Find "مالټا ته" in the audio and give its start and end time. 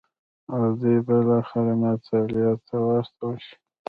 1.81-2.75